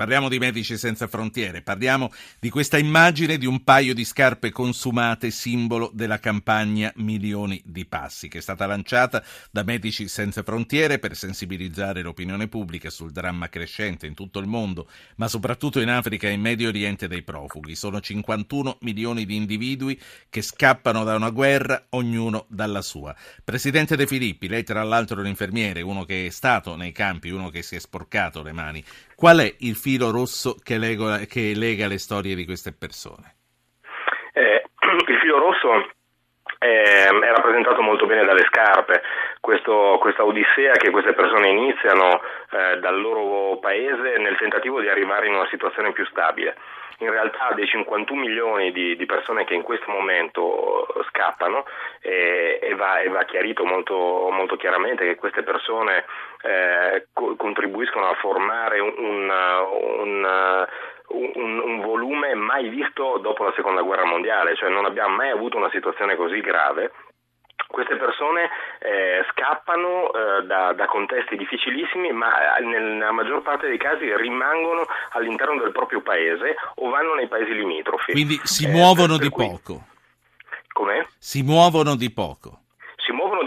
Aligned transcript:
Parliamo 0.00 0.30
di 0.30 0.38
Medici 0.38 0.78
Senza 0.78 1.08
Frontiere, 1.08 1.60
parliamo 1.60 2.10
di 2.38 2.48
questa 2.48 2.78
immagine 2.78 3.36
di 3.36 3.44
un 3.44 3.62
paio 3.64 3.92
di 3.92 4.06
scarpe 4.06 4.50
consumate, 4.50 5.30
simbolo 5.30 5.90
della 5.92 6.18
campagna 6.18 6.90
Milioni 6.96 7.60
di 7.66 7.84
Passi, 7.84 8.28
che 8.28 8.38
è 8.38 8.40
stata 8.40 8.64
lanciata 8.64 9.22
da 9.50 9.62
Medici 9.62 10.08
Senza 10.08 10.42
Frontiere 10.42 10.98
per 10.98 11.14
sensibilizzare 11.14 12.00
l'opinione 12.00 12.48
pubblica 12.48 12.88
sul 12.88 13.12
dramma 13.12 13.50
crescente 13.50 14.06
in 14.06 14.14
tutto 14.14 14.38
il 14.38 14.46
mondo, 14.46 14.88
ma 15.16 15.28
soprattutto 15.28 15.80
in 15.80 15.90
Africa 15.90 16.28
e 16.28 16.32
in 16.32 16.40
Medio 16.40 16.68
Oriente 16.68 17.06
dei 17.06 17.20
profughi. 17.20 17.76
Sono 17.76 18.00
51 18.00 18.78
milioni 18.80 19.26
di 19.26 19.36
individui 19.36 20.00
che 20.30 20.40
scappano 20.40 21.04
da 21.04 21.14
una 21.14 21.28
guerra, 21.28 21.88
ognuno 21.90 22.46
dalla 22.48 22.80
sua. 22.80 23.14
Presidente 23.44 23.96
De 23.96 24.06
Filippi, 24.06 24.48
lei 24.48 24.64
tra 24.64 24.82
l'altro 24.82 25.18
è 25.18 25.20
un 25.20 25.26
infermiere, 25.26 25.82
uno 25.82 26.06
che 26.06 26.24
è 26.24 26.30
stato 26.30 26.74
nei 26.74 26.92
campi, 26.92 27.28
uno 27.28 27.50
che 27.50 27.60
si 27.60 27.76
è 27.76 27.78
sporcato 27.78 28.42
le 28.42 28.52
mani. 28.52 28.82
Qual 29.14 29.36
è 29.40 29.54
il 29.58 29.76
filo 29.90 30.12
rosso 30.12 30.54
che 30.62 30.78
lega, 30.78 31.26
che 31.26 31.52
lega 31.56 31.88
le 31.88 31.98
storie 31.98 32.36
di 32.36 32.44
queste 32.44 32.72
persone? 32.72 33.34
Eh, 34.32 34.62
il 35.10 35.18
filo 35.18 35.38
rosso 35.38 35.90
eh, 36.58 37.08
è 37.08 37.30
rappresentato 37.34 37.82
molto 37.82 38.06
bene 38.06 38.24
dalle 38.24 38.46
scarpe, 38.46 39.02
Questo, 39.40 39.98
questa 40.00 40.24
odissea 40.24 40.74
che 40.74 40.90
queste 40.90 41.12
persone 41.14 41.48
iniziano 41.48 42.20
eh, 42.50 42.78
dal 42.78 43.00
loro 43.00 43.58
paese 43.58 44.18
nel 44.18 44.36
tentativo 44.36 44.80
di 44.80 44.88
arrivare 44.88 45.26
in 45.26 45.34
una 45.34 45.48
situazione 45.50 45.92
più 45.92 46.06
stabile 46.06 46.54
in 47.00 47.10
realtà 47.10 47.52
dei 47.54 47.66
51 47.66 48.20
milioni 48.20 48.72
di, 48.72 48.96
di 48.96 49.06
persone 49.06 49.44
che 49.44 49.54
in 49.54 49.62
questo 49.62 49.90
momento 49.90 50.86
scappano 51.08 51.64
e, 52.00 52.10
e, 52.10 52.39
va, 52.80 53.02
va, 53.10 53.24
chiarito 53.24 53.64
molto, 53.64 53.94
molto, 54.32 54.56
chiaramente 54.56 55.04
che 55.04 55.16
queste 55.16 55.42
persone 55.42 56.04
eh, 56.40 57.08
co- 57.12 57.36
contribuiscono 57.36 58.08
a 58.08 58.14
formare 58.14 58.80
un, 58.80 58.94
un, 58.96 60.66
un, 61.08 61.58
un, 61.58 61.80
volume 61.82 62.34
mai 62.34 62.70
visto 62.70 63.18
dopo 63.18 63.44
la 63.44 63.52
seconda 63.54 63.82
guerra 63.82 64.06
mondiale, 64.06 64.56
cioè 64.56 64.70
non 64.70 64.86
abbiamo 64.86 65.16
mai 65.16 65.28
avuto 65.28 65.58
una 65.58 65.70
situazione 65.70 66.16
così 66.16 66.40
grave 66.40 66.90
queste 67.70 67.94
persone 67.94 68.50
eh, 68.80 69.24
scappano 69.30 70.10
eh, 70.12 70.42
da, 70.44 70.72
da, 70.72 70.86
contesti 70.86 71.36
difficilissimi, 71.36 72.10
ma 72.10 72.56
eh, 72.56 72.64
nella 72.64 73.12
maggior 73.12 73.42
parte 73.42 73.68
dei 73.68 73.78
casi 73.78 74.12
rimangono 74.16 74.84
all'interno 75.10 75.56
del 75.62 75.70
proprio 75.70 76.00
paese 76.00 76.56
o 76.76 76.88
vanno 76.88 77.14
nei 77.14 77.28
paesi 77.28 77.54
limitrofi. 77.54 78.10
Quindi 78.10 78.40
si 78.42 78.66
muovono 78.66 79.16
per, 79.16 79.18
per 79.18 79.28
di 79.28 79.28
cui... 79.28 79.46
poco. 79.46 79.84
Com'è? 80.72 81.06
Si 81.18 81.42
muovono 81.42 81.94
di 81.94 82.10
poco 82.10 82.30
muovono 82.40 82.69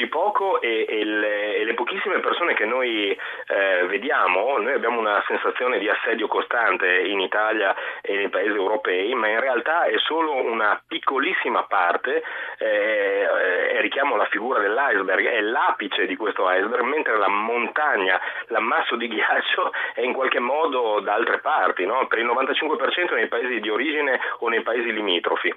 di 0.04 0.08
poco 0.08 0.60
e, 0.60 0.86
e, 0.88 1.06
le, 1.06 1.56
e 1.56 1.64
le, 1.64 1.74
pochissime 1.74 2.20
persone 2.20 2.54
che 2.54 2.66
noi 2.66 3.12
eh, 3.12 3.86
vediamo, 3.88 4.58
noi 4.58 4.74
abbiamo 4.74 5.00
una 5.00 5.24
sensazione 5.28 5.80
di 5.80 5.88
assedio 5.88 6.28
costante 6.28 6.88
in 7.04 7.20
Italia 7.20 7.74
e 8.02 8.16
nei 8.16 8.30
paesi 8.30 8.56
europei, 8.56 9.14
ma 9.14 9.30
in 9.30 9.40
realtà 9.40 9.86
è 9.86 9.98
solo 10.00 10.34
una 10.34 10.82
piccolissima 10.86 11.64
parte, 11.64 12.24
eh, 12.58 13.28
eh, 13.76 13.82
richiamo 13.82 14.16
la 14.18 14.26
figura 14.26 14.60
dell'iceberg, 14.60 15.26
è 15.26 15.42
l'apice 15.42 16.06
di 16.06 16.18
questo 16.18 16.50
iceberg, 16.50 16.84
mentre 16.84 17.18
la 17.18 17.30
montagna, 17.30 18.20
l'ammasso 18.48 18.96
di 18.98 19.08
ghiaccio 19.08 19.72
è 19.94 20.02
in 20.02 20.14
qualche 20.14 20.40
modo 20.40 21.00
da 21.00 21.14
altre 21.14 21.40
parti, 21.40 21.86
no? 21.86 22.06
per 22.08 22.20
il 22.20 22.26
95% 22.26 23.14
nei 23.14 23.28
paesi 23.28 23.60
di 23.62 23.70
origine 23.70 24.20
o 24.40 24.50
nei 24.50 24.62
paesi 24.62 24.92
limitrofi. 24.92 25.54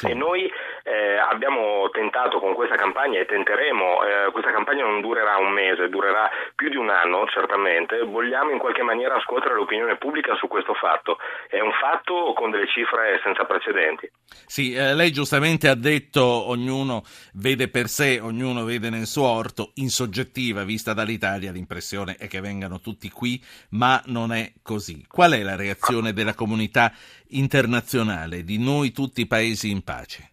Sì. 0.00 0.06
E 0.06 0.14
noi 0.14 0.50
eh, 0.82 1.18
abbiamo 1.18 1.90
tentato 1.90 2.40
con 2.40 2.54
questa 2.54 2.76
campagna 2.76 3.20
e 3.20 3.26
tenteremo, 3.26 4.02
eh, 4.02 4.30
questa 4.32 4.50
campagna 4.50 4.82
non 4.82 5.02
durerà 5.02 5.36
un 5.36 5.52
mese, 5.52 5.90
durerà 5.90 6.30
più 6.54 6.70
di 6.70 6.76
un 6.76 6.88
anno 6.88 7.26
certamente, 7.26 8.00
vogliamo 8.04 8.50
in 8.50 8.58
qualche 8.58 8.82
maniera 8.82 9.20
scuotere 9.20 9.54
l'opinione 9.54 9.98
pubblica 9.98 10.34
su 10.36 10.48
questo 10.48 10.72
fatto. 10.72 11.18
È 11.48 11.60
un 11.60 11.72
fatto 11.72 12.32
con 12.34 12.50
delle 12.50 12.66
cifre 12.68 13.20
senza 13.22 13.44
precedenti. 13.44 14.10
Sì, 14.46 14.72
eh, 14.72 14.94
lei 14.94 15.12
giustamente 15.12 15.68
ha 15.68 15.74
detto 15.74 16.22
ognuno 16.24 17.02
vede 17.34 17.68
per 17.68 17.88
sé, 17.88 18.18
ognuno 18.22 18.64
vede 18.64 18.88
nel 18.88 19.06
suo 19.06 19.28
orto, 19.28 19.72
in 19.74 19.90
soggettiva, 19.90 20.64
vista 20.64 20.94
dall'Italia, 20.94 21.52
l'impressione 21.52 22.16
è 22.18 22.26
che 22.26 22.40
vengano 22.40 22.80
tutti 22.80 23.10
qui, 23.10 23.38
ma 23.72 24.00
non 24.06 24.32
è 24.32 24.50
così. 24.62 25.04
Qual 25.06 25.32
è 25.32 25.42
la 25.42 25.56
reazione 25.56 26.14
della 26.14 26.34
comunità 26.34 26.90
internazionale, 27.30 28.42
di 28.42 28.58
noi 28.58 28.92
tutti 28.92 29.20
i 29.20 29.26
paesi 29.26 29.70
in 29.70 29.82
pace? 29.90 30.30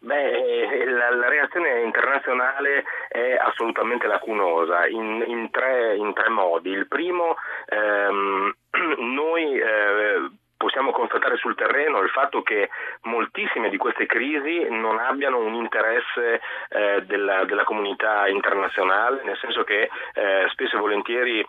Beh, 0.00 0.84
la, 0.86 1.10
la, 1.10 1.28
reazione 1.28 1.82
internazionale 1.82 2.84
è 3.08 3.36
assolutamente 3.40 4.06
lacunosa 4.06 4.86
in, 4.86 5.24
in, 5.26 5.50
tre, 5.50 5.96
in 5.96 6.12
tre, 6.14 6.28
modi. 6.28 6.70
Il 6.70 6.86
primo, 6.86 7.36
ehm, 7.66 8.54
noi 8.98 9.58
eh, 9.58 10.30
possiamo 10.56 10.92
constatare 10.92 11.36
sul 11.36 11.54
terreno 11.54 12.00
il 12.00 12.10
fatto 12.10 12.42
che 12.42 12.68
moltissime 13.02 13.70
di 13.70 13.76
queste 13.76 14.06
crisi 14.06 14.68
non 14.68 14.98
abbiano 14.98 15.38
un 15.38 15.54
interesse 15.54 16.40
eh, 16.68 17.02
della, 17.06 17.44
della, 17.44 17.64
comunità 17.64 18.28
internazionale, 18.28 19.22
nel 19.24 19.38
senso 19.38 19.64
che 19.64 19.88
eh, 20.14 20.46
spesso 20.50 20.76
e 20.76 20.80
volentieri 20.80 21.46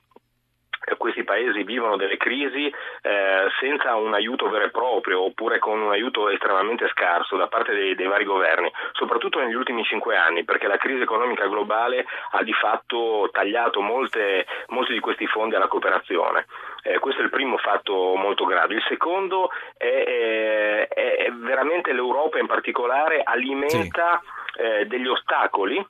questi 0.97 1.23
paesi 1.23 1.63
vivono 1.63 1.95
delle 1.95 2.17
crisi 2.17 2.71
eh, 3.01 3.47
senza 3.59 3.95
un 3.95 4.13
aiuto 4.13 4.49
vero 4.49 4.65
e 4.65 4.69
proprio 4.69 5.23
oppure 5.23 5.59
con 5.59 5.79
un 5.79 5.91
aiuto 5.91 6.29
estremamente 6.29 6.87
scarso 6.89 7.35
da 7.37 7.47
parte 7.47 7.73
dei, 7.73 7.95
dei, 7.95 8.07
vari 8.07 8.25
governi, 8.25 8.71
soprattutto 8.93 9.39
negli 9.39 9.53
ultimi 9.53 9.83
cinque 9.83 10.15
anni, 10.15 10.43
perché 10.43 10.67
la 10.67 10.77
crisi 10.77 11.01
economica 11.01 11.47
globale 11.47 12.05
ha 12.31 12.43
di 12.43 12.53
fatto 12.53 13.29
tagliato 13.31 13.81
molte, 13.81 14.45
molti 14.67 14.93
di 14.93 14.99
questi 14.99 15.27
fondi 15.27 15.55
alla 15.55 15.67
cooperazione. 15.67 16.45
Eh, 16.83 16.99
questo 16.99 17.21
è 17.21 17.23
il 17.23 17.29
primo 17.29 17.57
fatto 17.57 18.15
molto 18.15 18.45
grave. 18.45 18.75
Il 18.75 18.85
secondo 18.87 19.49
è, 19.77 20.87
è, 20.87 21.15
è 21.17 21.31
veramente 21.31 21.93
l'Europa 21.93 22.39
in 22.39 22.47
particolare 22.47 23.21
alimenta 23.23 24.21
sì. 24.53 24.61
eh, 24.61 24.85
degli 24.85 25.07
ostacoli 25.07 25.85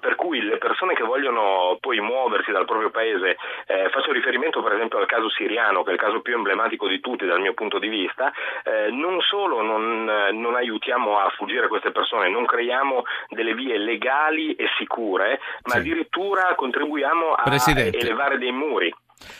per 0.00 0.14
cui 0.14 0.40
le 0.42 0.58
persone 0.58 0.94
che 0.94 1.02
vogliono 1.02 1.76
poi 1.80 2.00
muoversi 2.00 2.50
dal 2.50 2.64
proprio 2.64 2.90
paese, 2.90 3.36
eh, 3.66 3.88
faccio 3.90 4.12
riferimento 4.12 4.62
per 4.62 4.72
esempio 4.72 4.98
al 4.98 5.06
caso 5.06 5.28
siriano, 5.30 5.82
che 5.82 5.90
è 5.90 5.92
il 5.92 5.98
caso 5.98 6.20
più 6.20 6.34
emblematico 6.34 6.86
di 6.88 7.00
tutti 7.00 7.26
dal 7.26 7.40
mio 7.40 7.54
punto 7.54 7.78
di 7.78 7.88
vista, 7.88 8.32
eh, 8.64 8.90
non 8.90 9.20
solo 9.20 9.62
non, 9.62 10.04
non, 10.04 10.54
aiutiamo 10.54 11.18
a 11.18 11.28
fuggire 11.30 11.68
queste 11.68 11.90
persone, 11.90 12.28
non 12.28 12.46
creiamo 12.46 13.04
delle 13.28 13.54
vie 13.54 13.78
legali 13.78 14.54
e 14.54 14.66
sicure, 14.76 15.40
ma 15.64 15.72
sì. 15.72 15.78
addirittura 15.78 16.54
contribuiamo 16.54 17.32
a 17.32 17.42
Presidente. 17.42 17.98
elevare 17.98 18.38
dei 18.38 18.52
muri. 18.52 18.92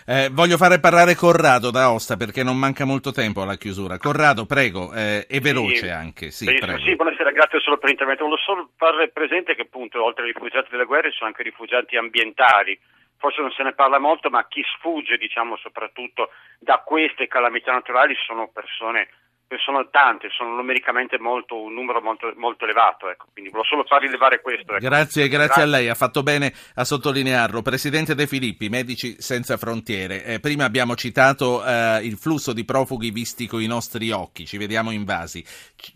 Eh, 0.07 0.29
voglio 0.33 0.57
fare 0.57 0.81
parlare 0.81 1.15
Corrado 1.15 1.71
da 1.71 1.91
Osta 1.91 2.17
perché 2.17 2.43
non 2.43 2.57
manca 2.57 2.85
molto 2.85 3.13
tempo 3.13 3.43
alla 3.43 3.57
chiusura. 3.57 3.99
Corrado, 3.99 4.47
prego, 4.47 4.93
eh, 4.93 5.27
e 5.29 5.41
veloce 5.41 5.77
sì, 5.77 5.89
anche. 5.89 6.31
Sì, 6.31 6.47
sì, 6.47 6.97
buonasera, 6.97 7.31
grazie 7.31 7.61
solo 7.61 7.79
per 7.79 7.89
l'intervento. 7.89 8.25
Volevo 8.25 8.41
solo 8.43 8.71
fare 8.77 9.09
presente 9.11 9.55
che 9.55 9.63
appunto 9.63 10.03
oltre 10.03 10.25
ai 10.25 10.33
rifugiati 10.33 10.69
delle 10.71 10.85
guerre 10.85 11.11
ci 11.11 11.19
sono 11.19 11.31
anche 11.31 11.43
rifugiati 11.43 11.97
ambientali. 11.97 12.79
Forse 13.19 13.41
non 13.41 13.51
se 13.51 13.65
ne 13.65 13.75
parla 13.75 13.99
molto, 13.99 14.31
ma 14.31 14.47
chi 14.47 14.63
sfugge, 14.77 15.17
diciamo, 15.17 15.57
soprattutto 15.57 16.31
da 16.61 16.83
queste 16.85 17.27
calamità 17.27 17.73
naturali 17.73 18.15
sono 18.25 18.49
persone 18.53 19.09
sono 19.57 19.89
tante, 19.91 20.29
sono 20.31 20.55
numericamente 20.55 21.19
molto, 21.19 21.61
un 21.61 21.73
numero 21.73 22.03
molto, 22.03 22.31
molto 22.37 22.65
elevato, 22.65 23.09
ecco. 23.09 23.27
quindi 23.33 23.51
volevo 23.51 23.69
solo 23.69 23.85
far 23.85 24.03
rilevare 24.03 24.41
questo. 24.43 24.73
Ecco. 24.73 24.85
Grazie, 24.85 25.29
grazie, 25.29 25.47
grazie, 25.47 25.63
a 25.63 25.67
lei, 25.67 25.89
ha 25.89 25.95
fatto 25.95 26.23
bene 26.23 26.53
a 26.75 26.85
sottolinearlo. 26.85 27.63
Presidente 27.63 28.15
De 28.15 28.27
Filippi, 28.27 28.69
Medici 28.69 29.17
Senza 29.19 29.57
Frontiere, 29.57 30.25
eh, 30.25 30.41
prima 30.41 30.65
abbiamo 30.65 30.95
citato 30.95 31.65
eh, 31.65 32.01
il 32.03 32.19
flusso 32.19 32.53
di 32.53 32.65
profughi 32.65 33.11
visti 33.11 33.47
con 33.47 33.63
i 33.63 33.67
nostri 33.67 34.11
occhi, 34.11 34.45
ci 34.45 34.59
vediamo 34.59 34.91
invasi, 34.91 35.43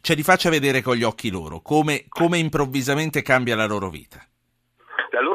ce 0.00 0.14
li 0.14 0.22
faccia 0.22 0.48
vedere 0.48 0.80
con 0.80 0.96
gli 0.96 1.02
occhi 1.02 1.30
loro, 1.30 1.60
come, 1.60 2.06
come 2.08 2.38
improvvisamente 2.38 3.20
cambia 3.20 3.54
la 3.54 3.66
loro 3.66 3.90
vita 3.90 4.26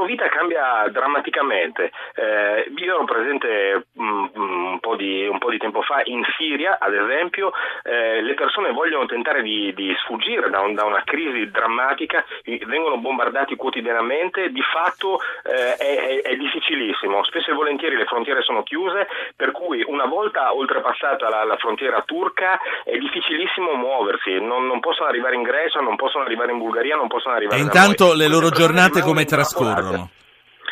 vita 0.08 0.28
cambia 0.30 0.88
drammaticamente. 0.90 1.92
Eh, 2.16 2.72
io 2.76 2.96
ero 2.96 3.04
presente 3.04 3.88
um, 3.94 4.32
un, 4.34 4.80
po 4.80 4.96
di, 4.96 5.28
un, 5.28 5.38
po 5.38 5.52
di, 5.52 5.58
tempo 5.58 5.82
fa 5.82 6.02
in 6.06 6.24
Siria, 6.38 6.78
ad 6.80 6.94
esempio, 6.94 7.52
eh, 7.84 8.22
le 8.22 8.34
persone 8.34 8.72
vogliono 8.72 9.06
tentare 9.06 9.44
di, 9.44 9.74
di 9.76 9.94
sfuggire 10.00 10.50
da, 10.50 10.62
un, 10.62 10.74
da, 10.74 10.86
una 10.86 11.04
crisi 11.04 11.52
drammatica, 11.52 12.26
vengono 12.66 12.98
bombardati 12.98 13.56
quotidianamente, 13.56 14.50
di 14.50 14.62
fatto 14.62 15.20
eh, 15.44 15.76
è, 15.76 16.22
è, 16.22 16.36
difficilissimo, 16.36 17.24
spesso 17.26 17.52
e 17.52 17.54
volentieri 17.54 17.98
le 17.98 18.06
frontiere 18.06 18.42
sono 18.42 18.64
chiuse, 18.64 19.08
per 19.36 19.52
cui 19.52 19.84
una 19.86 20.06
volta 20.06 20.56
oltrepassata 20.56 21.28
la, 21.30 21.44
la 21.44 21.58
frontiera 21.58 22.02
turca 22.06 22.58
è 22.86 22.98
difficilissimo 22.98 23.74
muoversi, 23.74 24.40
non, 24.40 24.66
non, 24.66 24.80
possono 24.80 25.10
arrivare 25.10 25.36
in 25.36 25.44
Grecia, 25.44 25.82
non 25.82 25.98
possono 25.98 26.24
arrivare 26.24 26.52
in 26.54 26.60
Bulgaria, 26.60 26.96
non 26.96 27.08
possono 27.08 27.36
arrivare 27.36 27.60
e 27.60 27.64
intanto 27.64 28.14
le 28.14 28.30
loro 28.30 28.50
giornate 28.50 29.02
come 29.02 29.26
trascorrono? 29.26 29.97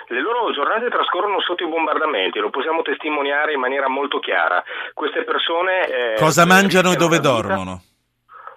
Le 0.07 0.21
loro 0.21 0.51
giornate 0.51 0.89
trascorrono 0.89 1.39
sotto 1.41 1.63
i 1.63 1.67
bombardamenti, 1.67 2.39
lo 2.39 2.49
possiamo 2.49 2.81
testimoniare 2.81 3.53
in 3.53 3.59
maniera 3.59 3.87
molto 3.87 4.19
chiara. 4.19 4.63
Queste 4.93 5.23
persone... 5.23 5.87
Eh, 5.87 6.15
Cosa 6.17 6.45
mangiano 6.45 6.91
e 6.91 6.95
dove 6.95 7.19
dormono? 7.19 7.81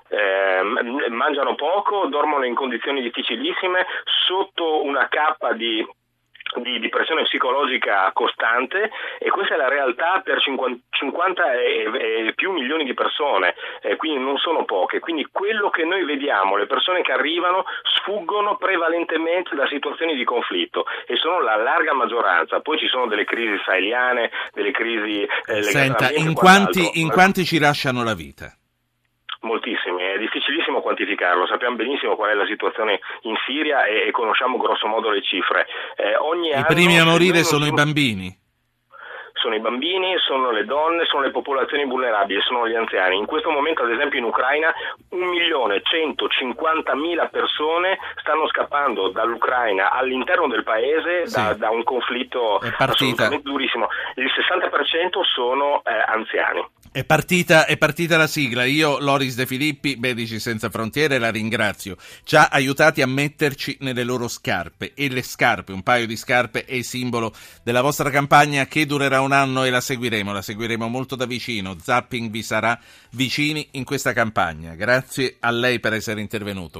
Eh, 0.09 0.63
mangiano 1.09 1.55
poco, 1.55 2.07
dormono 2.09 2.45
in 2.45 2.55
condizioni 2.55 3.03
difficilissime, 3.03 3.87
sotto 4.27 4.85
una 4.85 5.09
cappa 5.09 5.53
di 5.53 5.87
di, 6.57 6.79
di, 6.79 6.89
pressione 6.89 7.25
psicologica 7.25 8.11
costante 8.13 8.91
e 9.19 9.29
questa 9.31 9.55
è 9.55 9.57
la 9.57 9.69
realtà 9.69 10.21
per 10.25 10.41
50, 10.41 10.81
50 10.91 11.53
e, 11.53 11.91
e, 12.27 12.33
più 12.35 12.53
milioni 12.53 12.85
di 12.85 12.95
persone, 12.95 13.55
eh, 13.83 13.97
quindi 13.97 14.23
non 14.23 14.39
sono 14.39 14.65
poche. 14.65 14.99
Quindi 14.99 15.29
quello 15.31 15.71
che 15.71 15.85
noi 15.85 16.05
vediamo, 16.05 16.57
le 16.57 16.67
persone 16.67 17.03
che 17.03 17.13
arrivano 17.13 17.65
sfuggono 18.09 18.57
prevalentemente 18.57 19.55
da 19.55 19.67
situazioni 19.69 20.15
di 20.17 20.25
conflitto 20.25 20.87
e 21.07 21.17
sono 21.17 21.43
la 21.43 21.57
larga 21.57 21.93
maggioranza. 21.93 22.61
Poi 22.61 22.79
ci 22.79 22.89
sono 22.89 23.07
delle 23.07 23.25
crisi 23.25 23.61
saheliane, 23.65 24.31
delle 24.53 24.71
crisi 24.71 25.29
eh, 25.47 25.63
Senta, 25.63 26.11
in 26.13 26.33
quanti, 26.33 27.01
in 27.01 27.11
quanti 27.11 27.45
ci 27.45 27.59
lasciano 27.59 28.03
la 28.03 28.15
vita? 28.15 28.53
Moltissimi, 29.41 30.03
è 30.03 30.19
difficilissimo 30.19 30.81
quantificarlo, 30.81 31.47
sappiamo 31.47 31.77
benissimo 31.77 32.17
qual 32.17 32.31
è 32.31 32.35
la 32.35 32.47
situazione 32.47 32.99
in 33.23 33.37
Siria 33.47 33.85
e, 33.85 34.09
e 34.09 34.11
conosciamo 34.11 34.57
grosso 34.57 34.89
modo 34.89 35.11
le 35.11 35.23
cifre. 35.23 35.67
Eh, 35.95 36.17
I 36.59 36.65
primi 36.67 36.99
a 36.99 37.05
morire 37.05 37.45
sono 37.45 37.67
i 37.67 37.73
bambini 37.73 38.47
sono 39.39 39.55
i 39.55 39.61
bambini, 39.61 40.17
sono 40.19 40.51
le 40.51 40.65
donne, 40.65 41.05
sono 41.07 41.23
le 41.23 41.31
popolazioni 41.31 41.85
vulnerabili, 41.85 42.41
sono 42.41 42.67
gli 42.69 42.75
anziani. 42.75 43.17
In 43.17 43.27
questo 43.27 43.51
momento, 43.51 43.83
ad 43.83 43.91
esempio, 43.91 44.19
in 44.19 44.25
Ucraina 44.25 44.73
1.150.000 45.11 47.31
persone 47.31 47.99
stanno 48.21 48.49
scappando 48.49 49.09
dall'Ucraina 49.09 49.91
all'interno 49.91 50.49
del 50.49 50.65
paese 50.65 51.27
sì. 51.27 51.35
da, 51.35 51.55
da, 51.55 51.71
un 51.71 51.85
conflitto 51.85 52.59
assolutamente 52.59 53.41
durissimo. 53.43 53.89
Il 54.17 54.27
60% 54.27 55.23
sono 55.23 55.83
eh, 55.85 56.05
anziani. 56.07 56.67
È 56.91 57.05
partita, 57.05 57.67
è 57.67 57.77
partita, 57.77 58.17
la 58.17 58.27
sigla. 58.27 58.65
Io, 58.65 58.99
Loris 58.99 59.35
De 59.35 59.47
Filippi, 59.47 59.97
Medici 59.99 60.39
Senza 60.39 60.71
Frontiere, 60.71 61.19
la 61.19 61.31
ringrazio. 61.31 61.97
Ci 62.25 62.37
ha 62.37 62.49
aiutati 62.51 63.03
a 63.03 63.07
metterci 63.07 63.77
nelle 63.81 64.05
loro 64.05 64.29
scarpe. 64.29 64.93
E 64.95 65.09
le 65.09 65.23
scarpe, 65.23 65.73
un 65.73 65.83
paio 65.83 66.07
di 66.07 66.17
scarpe, 66.17 66.65
è 66.65 66.75
il 66.75 66.85
simbolo 66.85 67.35
della 67.63 67.83
vostra 67.83 68.11
campagna 68.11 68.67
che 68.67 68.87
durerà 68.87 69.21
un 69.21 69.33
anno 69.33 69.65
e 69.65 69.71
la 69.71 69.81
seguiremo. 69.81 70.33
La 70.33 70.43
seguiremo 70.43 70.89
molto 70.89 71.15
da 71.15 71.27
vicino. 71.27 71.77
Zapping 71.81 72.31
vi 72.31 72.43
sarà 72.43 72.79
vicini 73.11 73.69
in 73.73 73.85
questa 73.85 74.13
campagna. 74.13 74.75
Grazie 74.75 75.37
a 75.41 75.51
lei 75.51 75.81
per 75.81 75.93
essere 75.93 76.21
intervenuto. 76.21 76.77